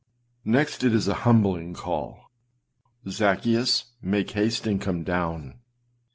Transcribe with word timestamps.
â 0.01 0.43
4. 0.45 0.51
Next, 0.51 0.83
it 0.83 0.95
is 0.95 1.07
a 1.07 1.13
humbling 1.29 1.75
call. 1.75 2.25
âZaccheus, 3.05 3.83
make 4.01 4.31
haste 4.31 4.65
and 4.65 4.81
come 4.81 5.03
down. 5.03 5.59